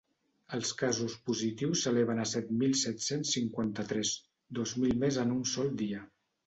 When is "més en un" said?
5.07-5.51